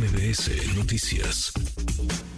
MBS 0.00 0.74
Noticias. 0.76 1.52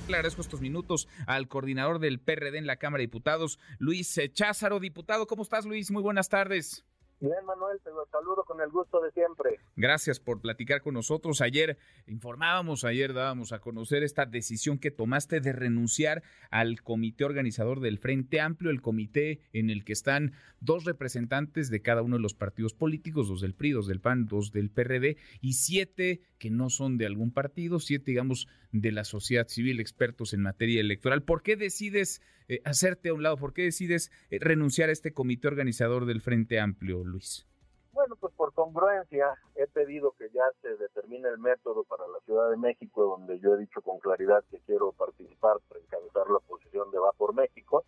Le 0.08 0.16
agradezco 0.16 0.40
estos 0.40 0.60
minutos 0.60 1.06
al 1.28 1.46
coordinador 1.46 2.00
del 2.00 2.18
PRD 2.18 2.58
en 2.58 2.66
la 2.66 2.74
Cámara 2.74 3.02
de 3.02 3.06
Diputados, 3.06 3.60
Luis 3.78 4.20
Cházaro. 4.32 4.80
Diputado, 4.80 5.28
¿cómo 5.28 5.44
estás, 5.44 5.64
Luis? 5.64 5.92
Muy 5.92 6.02
buenas 6.02 6.28
tardes. 6.28 6.84
Bien, 7.22 7.44
Manuel, 7.46 7.78
te 7.84 7.90
lo 7.90 8.04
saludo 8.10 8.42
con 8.44 8.60
el 8.60 8.68
gusto 8.68 9.00
de 9.00 9.12
siempre. 9.12 9.60
Gracias 9.76 10.18
por 10.18 10.40
platicar 10.40 10.82
con 10.82 10.94
nosotros. 10.94 11.40
Ayer 11.40 11.78
informábamos, 12.08 12.82
ayer 12.82 13.14
dábamos 13.14 13.52
a 13.52 13.60
conocer 13.60 14.02
esta 14.02 14.26
decisión 14.26 14.80
que 14.80 14.90
tomaste 14.90 15.40
de 15.40 15.52
renunciar 15.52 16.24
al 16.50 16.82
comité 16.82 17.24
organizador 17.24 17.78
del 17.78 17.98
Frente 17.98 18.40
Amplio, 18.40 18.72
el 18.72 18.82
comité 18.82 19.38
en 19.52 19.70
el 19.70 19.84
que 19.84 19.92
están 19.92 20.32
dos 20.58 20.84
representantes 20.84 21.70
de 21.70 21.80
cada 21.80 22.02
uno 22.02 22.16
de 22.16 22.22
los 22.22 22.34
partidos 22.34 22.74
políticos, 22.74 23.28
dos 23.28 23.40
del 23.40 23.54
PRI, 23.54 23.70
dos 23.70 23.86
del 23.86 24.00
PAN, 24.00 24.26
dos 24.26 24.50
del 24.50 24.70
PRD 24.70 25.16
y 25.40 25.52
siete 25.52 26.22
que 26.38 26.50
no 26.50 26.70
son 26.70 26.98
de 26.98 27.06
algún 27.06 27.32
partido, 27.32 27.78
siete, 27.78 28.10
digamos, 28.10 28.48
de 28.72 28.90
la 28.90 29.04
sociedad 29.04 29.46
civil, 29.46 29.78
expertos 29.78 30.32
en 30.32 30.42
materia 30.42 30.80
electoral. 30.80 31.22
¿Por 31.22 31.42
qué 31.42 31.54
decides 31.54 32.20
eh, 32.48 32.60
hacerte 32.64 33.10
a 33.10 33.14
un 33.14 33.22
lado? 33.22 33.36
¿Por 33.36 33.52
qué 33.52 33.62
decides 33.62 34.10
eh, 34.30 34.38
renunciar 34.40 34.88
a 34.88 34.92
este 34.92 35.12
comité 35.12 35.46
organizador 35.46 36.06
del 36.06 36.20
Frente 36.20 36.58
Amplio, 36.58 37.04
Luis? 37.12 37.46
Bueno, 37.92 38.16
pues 38.16 38.32
por 38.34 38.54
congruencia 38.54 39.34
he 39.54 39.66
pedido 39.66 40.12
que 40.12 40.30
ya 40.30 40.44
se 40.62 40.76
determine 40.76 41.28
el 41.28 41.38
método 41.38 41.84
para 41.84 42.08
la 42.08 42.18
Ciudad 42.20 42.50
de 42.50 42.56
México, 42.56 43.04
donde 43.04 43.38
yo 43.38 43.54
he 43.54 43.58
dicho 43.58 43.82
con 43.82 43.98
claridad 43.98 44.42
que 44.50 44.58
quiero 44.60 44.92
participar 44.92 45.58
para 45.68 45.80
encabezar 45.80 46.30
la 46.30 46.38
posición 46.40 46.90
de 46.90 46.98
Va 46.98 47.12
por 47.12 47.34
México. 47.34 47.84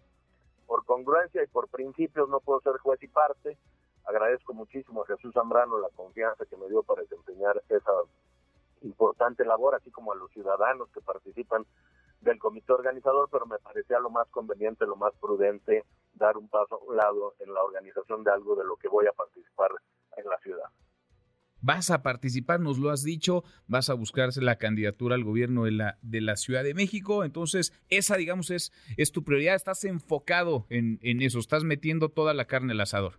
Por 0.66 0.84
congruencia 0.84 1.42
y 1.42 1.47
por 1.47 1.69
principios 1.69 2.28
no 2.28 2.41
puedo 2.41 2.60
ser 2.60 2.77
juez 2.78 3.02
y 3.02 3.09
parte. 3.09 3.56
Agradezco 4.05 4.52
muchísimo 4.52 5.02
a 5.02 5.06
Jesús 5.06 5.33
Zambrano 5.33 5.78
la 5.78 5.88
confianza 5.88 6.45
que 6.45 6.56
me 6.56 6.69
dio 6.69 6.83
para 6.83 7.02
desempeñar 7.02 7.62
esa 7.70 7.92
importante 8.83 9.45
labor, 9.47 9.75
así 9.75 9.91
como 9.91 10.12
a 10.12 10.16
los 10.16 10.30
ciudadanos 10.33 10.91
que 10.91 11.00
participan 11.00 11.64
del 12.20 12.38
comité 12.38 12.72
organizador, 12.72 13.28
pero 13.31 13.47
me 13.47 13.59
parecía 13.59 13.98
lo 13.98 14.11
más 14.11 14.28
conveniente, 14.28 14.86
lo 14.86 14.97
más 14.97 15.14
prudente, 15.20 15.84
dar 16.25 16.36
un 16.36 16.48
paso 16.48 16.75
a 16.77 16.84
un 16.84 16.97
lado 16.97 17.34
en 17.41 17.53
la 17.53 17.62
organización 17.62 18.25
de 18.25 18.30
algo 18.33 18.56
de 18.56 18.64
lo 18.64 18.77
que 18.77 18.89
voy 18.89 19.06
a 19.06 19.12
participar 19.12 19.70
en 20.17 20.28
la 20.28 20.39
ciudad. 20.39 20.69
Vas 21.61 21.91
a 21.91 22.03
participar, 22.03 22.61
nos 22.61 22.78
lo 22.78 22.91
has 22.91 23.03
dicho, 23.03 23.42
vas 23.66 23.89
a 23.89 23.94
buscarse 23.94 24.42
la 24.42 24.56
candidatura 24.56 25.14
al 25.14 25.25
gobierno 25.25 25.64
de 25.64 25.70
la, 25.70 25.98
de 26.03 26.20
la 26.20 26.36
Ciudad 26.36 26.62
de 26.62 26.75
México, 26.75 27.25
entonces 27.25 27.72
esa, 27.89 28.16
digamos, 28.16 28.50
es, 28.50 28.70
es 28.98 29.12
tu 29.12 29.25
prioridad, 29.25 29.55
estás 29.55 29.84
enfocado 29.84 30.66
en, 30.69 30.98
en 31.03 31.22
eso, 31.22 31.39
estás 31.39 31.64
metiendo 31.64 32.11
toda 32.11 32.34
la 32.34 32.44
carne 32.44 32.72
al 32.72 32.81
asador. 32.83 33.14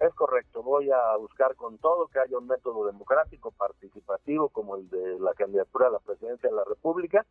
Es 0.00 0.12
correcto, 0.14 0.64
voy 0.64 0.90
a 0.90 1.16
buscar 1.18 1.54
con 1.54 1.78
todo 1.78 2.08
que 2.08 2.18
haya 2.18 2.36
un 2.36 2.48
método 2.48 2.84
democrático, 2.84 3.52
participativo, 3.52 4.48
como 4.48 4.76
el 4.76 4.90
de 4.90 5.20
la 5.20 5.32
candidatura 5.34 5.86
a 5.86 5.90
la 5.90 6.00
presidencia 6.00 6.50
de 6.50 6.56
la 6.56 6.64
República, 6.64 7.24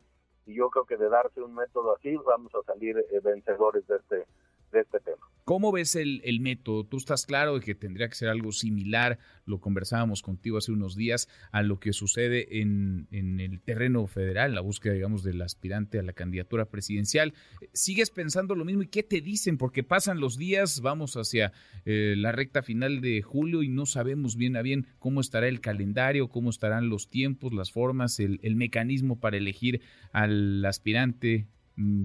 y 0.46 0.56
yo 0.56 0.70
creo 0.70 0.86
que 0.86 0.96
de 0.96 1.10
darse 1.10 1.42
un 1.42 1.56
método 1.56 1.94
así 1.94 2.16
vamos 2.26 2.54
a 2.56 2.64
salir 2.64 2.98
eh, 2.98 3.20
vencedores 3.22 3.86
de 3.88 3.98
este, 3.98 4.26
de 4.74 4.82
este 4.82 5.00
tema. 5.00 5.18
¿Cómo 5.46 5.74
ves 5.74 5.98
el, 5.98 6.22
el, 6.24 6.40
método? 6.40 6.86
Tú 6.86 6.96
estás 6.96 7.26
claro 7.26 7.56
de 7.56 7.60
que 7.60 7.76
tendría 7.76 8.08
que 8.08 8.16
ser 8.16 8.30
algo 8.30 8.54
similar, 8.54 9.20
lo 9.46 9.60
conversábamos 9.60 10.22
contigo 10.22 10.58
hace 10.58 10.72
unos 10.72 10.96
días, 10.96 11.28
a 11.52 11.64
lo 11.64 11.82
que 11.82 11.92
sucede 11.92 12.62
en, 12.62 13.08
en 13.12 13.42
el 13.42 13.60
terreno 13.60 14.08
federal, 14.08 14.56
la 14.56 14.62
búsqueda, 14.62 14.94
digamos, 14.94 15.22
del 15.22 15.42
aspirante 15.42 16.00
a 16.00 16.04
la 16.04 16.14
candidatura 16.14 16.66
presidencial. 16.66 17.34
¿Sigues 17.74 18.10
pensando 18.10 18.56
lo 18.56 18.64
mismo 18.64 18.84
y 18.84 18.88
qué 18.88 19.04
te 19.04 19.20
dicen? 19.20 19.58
Porque 19.58 19.84
pasan 19.84 20.22
los 20.22 20.38
días, 20.38 20.80
vamos 20.80 21.18
hacia 21.18 21.52
eh, 21.84 22.16
la 22.18 22.32
recta 22.32 22.62
final 22.62 23.02
de 23.02 23.22
julio 23.22 23.64
y 23.64 23.68
no 23.68 23.86
sabemos 23.86 24.38
bien 24.38 24.56
a 24.56 24.62
bien 24.62 24.88
cómo 24.98 25.20
estará 25.20 25.50
el 25.50 25.60
calendario, 25.60 26.30
cómo 26.30 26.52
estarán 26.52 26.88
los 26.88 27.10
tiempos, 27.10 27.52
las 27.54 27.70
formas, 27.70 28.22
el, 28.22 28.40
el 28.44 28.56
mecanismo 28.56 29.20
para 29.20 29.36
elegir 29.36 29.82
al 30.14 30.64
aspirante 30.64 31.48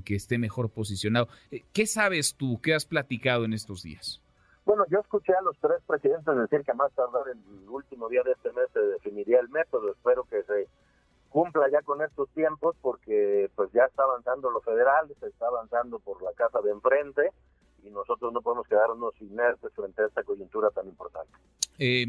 que 0.05 0.15
esté 0.15 0.39
mejor 0.39 0.71
posicionado. 0.71 1.29
Eh, 1.51 1.65
¿Qué 1.73 1.87
sabes 1.87 2.35
tú? 2.35 2.61
¿Qué 2.61 2.75
has 2.75 2.85
platicado 2.85 3.45
en 3.45 3.53
estos 3.53 3.83
días? 3.83 4.23
Bueno, 4.65 4.85
yo 4.91 5.01
escuché 5.01 5.33
a 5.33 5.43
los 5.43 5.57
tres 5.59 5.79
presidentes 5.87 6.37
decir 6.37 6.63
que 6.65 6.75
más 6.75 6.93
tardar 6.93 7.23
el 7.33 7.69
último 7.69 8.09
día 8.09 8.23
de 8.23 8.33
este 8.33 8.53
mes 8.53 8.67
se 8.73 8.81
definiría 8.81 9.41
el 9.41 9.49
método. 9.49 9.91
Espero 9.91 10.25
que 10.25 10.43
se 10.43 10.69
cumpla 11.31 11.71
ya 11.71 11.81
con 11.83 12.03
estos 12.03 12.29
tiempos 12.31 12.77
porque 12.81 13.51
pues 13.55 13.71
ya 13.73 13.85
está 13.85 14.03
avanzando 14.03 14.51
lo 14.51 14.61
federal, 14.61 15.09
se 15.21 15.27
está 15.27 15.47
avanzando 15.47 15.99
por 15.99 16.23
la 16.23 16.33
casa 16.33 16.61
de 16.61 16.71
enfrente 16.71 17.33
y 17.83 17.91
nosotros 17.91 18.33
no 18.33 18.43
podemos 18.43 18.67
quedarnos 18.67 19.15
inertes 19.21 19.73
frente 19.75 20.03
a 20.03 20.07
esta 20.07 20.23
coyuntura 20.23 20.71
tan 20.71 20.87
importante. 20.87 21.33
Eh, 21.79 22.07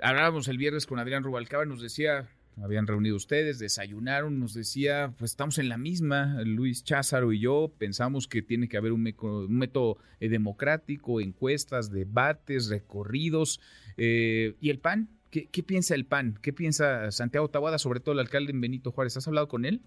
hablábamos 0.00 0.48
el 0.48 0.58
viernes 0.58 0.86
con 0.86 0.98
Adrián 0.98 1.24
Rubalcaba, 1.24 1.64
nos 1.64 1.80
decía 1.80 2.28
habían 2.62 2.86
reunido 2.86 3.16
ustedes, 3.16 3.58
desayunaron, 3.58 4.40
nos 4.40 4.54
decía, 4.54 5.12
pues 5.18 5.32
estamos 5.32 5.58
en 5.58 5.68
la 5.68 5.78
misma, 5.78 6.40
Luis 6.44 6.84
Cházaro 6.84 7.32
y 7.32 7.40
yo, 7.40 7.70
pensamos 7.78 8.28
que 8.28 8.42
tiene 8.42 8.68
que 8.68 8.76
haber 8.76 8.92
un, 8.92 9.02
método 9.02 9.98
eh, 10.20 10.28
democrático, 10.28 11.20
encuestas, 11.20 11.90
debates, 11.90 12.68
recorridos. 12.68 13.60
Eh, 13.96 14.56
¿Y 14.60 14.70
el 14.70 14.78
PAN? 14.78 15.08
¿Qué, 15.30 15.62
piensa 15.62 15.94
el 15.94 16.06
PAN? 16.06 16.38
¿Qué 16.40 16.52
piensa 16.54 17.10
Santiago 17.10 17.48
Tabuada, 17.48 17.78
sobre 17.78 18.00
todo 18.00 18.14
el 18.14 18.20
alcalde 18.20 18.52
en 18.52 18.60
Benito 18.60 18.92
Juárez? 18.92 19.16
¿Has 19.16 19.28
hablado 19.28 19.48
con 19.48 19.64
él? 19.64 19.82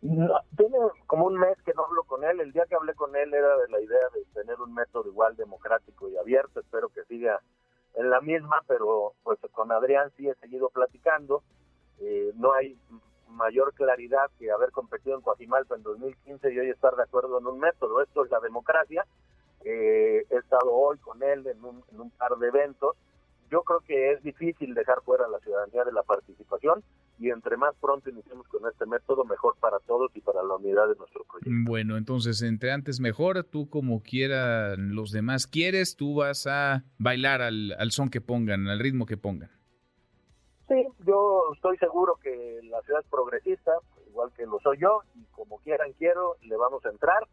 tiene 0.00 0.76
como 1.06 1.26
un 1.26 1.38
mes 1.38 1.56
que 1.64 1.72
no 1.74 1.84
hablo 1.84 2.04
con 2.04 2.22
él. 2.24 2.40
El 2.40 2.52
día 2.52 2.64
que 2.68 2.74
hablé 2.74 2.94
con 2.94 3.14
él 3.16 3.32
era 3.32 3.56
de 3.56 3.68
la 3.68 3.80
idea 3.80 4.08
de 4.14 4.24
tener 4.40 4.60
un 4.60 4.74
método 4.74 5.08
igual 5.08 5.36
democrático 5.36 6.08
y 6.08 6.16
abierto. 6.16 6.60
Espero 6.60 6.88
que 6.88 7.04
siga 7.04 7.40
en 7.96 8.10
la 8.10 8.20
misma, 8.20 8.62
pero 8.66 9.14
pues 9.22 9.38
con 9.52 9.72
Adrián 9.72 10.10
sí 10.16 10.28
he 10.28 10.34
seguido 10.36 10.68
platicando. 10.68 11.42
Eh, 11.98 12.32
no 12.36 12.52
hay 12.52 12.78
mayor 13.28 13.72
claridad 13.74 14.30
que 14.38 14.50
haber 14.50 14.70
competido 14.70 15.16
en 15.16 15.22
Coajimalpa 15.22 15.76
en 15.76 15.82
2015 15.82 16.52
y 16.52 16.58
hoy 16.58 16.70
estar 16.70 16.94
de 16.94 17.02
acuerdo 17.02 17.38
en 17.38 17.46
un 17.46 17.58
método. 17.58 18.02
Esto 18.02 18.24
es 18.24 18.30
la 18.30 18.40
democracia. 18.40 19.04
Eh, 19.64 20.24
he 20.30 20.36
estado 20.36 20.72
hoy 20.72 20.98
con 20.98 21.22
él 21.22 21.46
en 21.46 21.64
un, 21.64 21.82
en 21.90 22.00
un 22.00 22.10
par 22.10 22.36
de 22.36 22.48
eventos. 22.48 22.96
Yo 23.50 23.62
creo 23.62 23.80
que 23.80 24.12
es 24.12 24.22
difícil 24.22 24.74
dejar 24.74 25.00
fuera 25.02 25.24
a 25.24 25.28
la 25.28 25.38
ciudadanía 25.40 25.84
de 25.84 25.92
la 25.92 26.02
participación 26.02 26.82
y 27.18 27.30
entre 27.30 27.56
más 27.56 27.74
pronto 27.80 28.10
iniciemos 28.10 28.46
con 28.48 28.68
este 28.70 28.86
método, 28.86 29.24
mejor 29.24 29.56
para 29.58 29.78
todos 29.80 30.10
y 30.14 30.20
para 30.20 30.42
la 30.42 30.56
unidad 30.56 30.88
de 30.88 30.96
nuestro 30.96 31.24
proyecto. 31.24 31.50
Bueno, 31.70 31.96
entonces, 31.96 32.42
entre 32.42 32.72
antes 32.72 33.00
mejor, 33.00 33.42
tú 33.44 33.68
como 33.68 34.02
quieran 34.02 34.94
los 34.94 35.10
demás 35.10 35.46
quieres, 35.46 35.96
tú 35.96 36.16
vas 36.16 36.46
a 36.46 36.84
bailar 36.98 37.42
al, 37.42 37.74
al 37.78 37.90
son 37.90 38.10
que 38.10 38.20
pongan, 38.20 38.68
al 38.68 38.78
ritmo 38.78 39.06
que 39.06 39.16
pongan. 39.16 39.50
Sí, 40.68 40.86
yo 41.06 41.42
estoy 41.54 41.76
seguro 41.78 42.18
que 42.22 42.60
la 42.64 42.80
ciudad 42.82 43.00
es 43.00 43.08
progresista, 43.08 43.72
igual 44.08 44.32
que 44.36 44.46
lo 44.46 44.58
soy 44.60 44.78
yo, 44.78 45.00
y 45.14 45.24
como 45.26 45.58
quieran 45.58 45.92
quiero, 45.92 46.36
le 46.42 46.56
vamos 46.56 46.84
a 46.84 46.90
entrar 46.90 47.26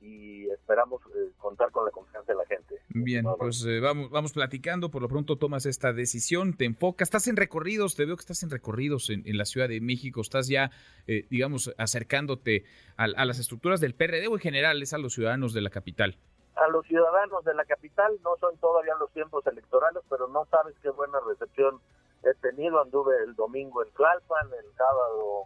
y 0.00 0.48
esperamos 0.50 1.00
eh, 1.14 1.30
contar 1.38 1.70
con 1.70 1.84
la 1.84 1.90
confianza 1.90 2.32
de 2.32 2.38
la 2.38 2.46
gente. 2.46 2.80
Bien, 2.88 3.24
pues 3.38 3.64
eh, 3.64 3.80
vamos, 3.80 4.10
vamos 4.10 4.32
platicando, 4.32 4.90
por 4.90 5.02
lo 5.02 5.08
pronto 5.08 5.36
tomas 5.36 5.66
esta 5.66 5.92
decisión, 5.92 6.56
te 6.56 6.64
enfocas, 6.64 7.06
estás 7.06 7.26
en 7.28 7.36
recorridos, 7.36 7.96
te 7.96 8.04
veo 8.04 8.16
que 8.16 8.20
estás 8.20 8.42
en 8.42 8.50
recorridos 8.50 9.10
en, 9.10 9.24
la 9.36 9.44
Ciudad 9.44 9.68
de 9.68 9.80
México, 9.80 10.20
estás 10.20 10.48
ya, 10.48 10.70
eh, 11.06 11.26
digamos, 11.30 11.72
acercándote 11.78 12.64
a, 12.96 13.04
a, 13.04 13.24
las 13.24 13.38
estructuras 13.38 13.80
del 13.80 13.94
PRD 13.94 14.26
o 14.28 14.34
en 14.34 14.40
general 14.40 14.82
es 14.82 14.92
a 14.92 14.98
los 14.98 15.14
ciudadanos 15.14 15.52
de 15.52 15.60
la 15.60 15.70
capital. 15.70 16.16
A 16.56 16.68
los 16.68 16.86
ciudadanos 16.86 17.44
de 17.44 17.54
la 17.54 17.64
capital, 17.64 18.18
no 18.24 18.36
son 18.40 18.56
todavía 18.58 18.94
los 18.98 19.12
tiempos 19.12 19.46
electorales, 19.46 20.02
pero 20.08 20.28
no 20.28 20.44
sabes 20.50 20.74
qué 20.82 20.90
buena 20.90 21.18
recepción 21.26 21.80
he 22.24 22.34
tenido, 22.34 22.80
anduve 22.80 23.14
el 23.24 23.34
domingo 23.34 23.84
en 23.84 23.90
Tlalpan, 23.92 24.48
el 24.52 24.76
sábado 24.76 25.44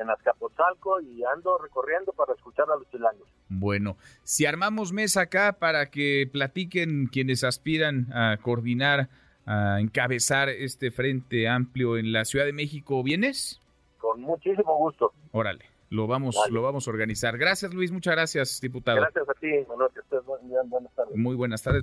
en 0.00 0.10
Azcapotzalco 0.10 1.00
y 1.00 1.22
ando 1.24 1.58
recorriendo 1.58 2.12
para 2.12 2.34
escuchar 2.34 2.66
a 2.70 2.76
los 2.76 2.88
chilangos. 2.90 3.28
Bueno, 3.48 3.96
si 4.24 4.46
armamos 4.46 4.92
mesa 4.92 5.22
acá 5.22 5.54
para 5.58 5.90
que 5.90 6.28
platiquen 6.32 7.06
quienes 7.06 7.44
aspiran 7.44 8.06
a 8.12 8.38
coordinar, 8.42 9.08
a 9.46 9.80
encabezar 9.80 10.48
este 10.48 10.90
frente 10.90 11.48
amplio 11.48 11.98
en 11.98 12.12
la 12.12 12.24
Ciudad 12.24 12.44
de 12.44 12.52
México, 12.52 13.02
¿vienes? 13.02 13.60
Con 13.98 14.20
muchísimo 14.20 14.76
gusto. 14.78 15.12
Órale, 15.32 15.64
lo 15.90 16.06
vamos, 16.06 16.36
lo 16.50 16.62
vamos 16.62 16.86
a 16.86 16.90
organizar. 16.90 17.36
Gracias 17.36 17.74
Luis, 17.74 17.90
muchas 17.92 18.14
gracias, 18.14 18.60
diputado. 18.60 18.98
Gracias 18.98 19.28
a 19.28 19.34
ti, 19.34 19.48
Manuel, 19.68 19.90
que 19.92 20.00
estés 20.00 20.20
bien, 20.42 20.68
buenas 20.68 20.94
tardes. 20.94 21.16
Muy 21.16 21.36
buenas 21.36 21.62
tardes. 21.62 21.82